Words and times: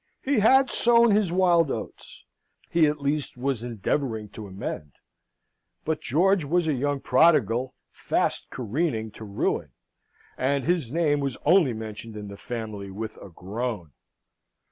He 0.23 0.39
had 0.39 0.71
sown 0.71 1.11
his 1.11 1.31
wild 1.31 1.69
oats, 1.69 2.25
he 2.71 2.87
at 2.87 3.01
least 3.01 3.37
was 3.37 3.61
endeavouring 3.61 4.29
to 4.29 4.47
amend; 4.47 4.93
but 5.85 6.01
George 6.01 6.43
was 6.43 6.67
a 6.67 6.73
young 6.73 7.01
prodigal, 7.01 7.75
fast 7.91 8.47
careering 8.49 9.11
to 9.11 9.23
ruin, 9.23 9.73
and 10.39 10.63
his 10.63 10.91
name 10.91 11.19
was 11.19 11.37
only 11.45 11.73
mentioned 11.73 12.17
in 12.17 12.29
the 12.29 12.35
family 12.37 12.89
with 12.89 13.15
a 13.17 13.29
groan. 13.29 13.91